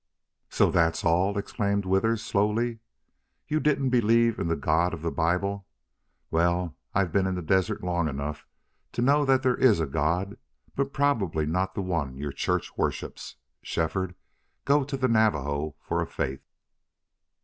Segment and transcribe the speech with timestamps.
[0.49, 2.79] "So that's all!" exclaimed Withers, slowly.
[3.47, 5.67] "You didn't believe in the God of the Bible....
[6.31, 8.47] Well, I've been in the desert long enough
[8.93, 10.37] to know there IS a God,
[10.75, 13.35] but probably not the one your Church worships....
[13.61, 14.15] Shefford,
[14.65, 16.41] go to the Navajo for a faith!"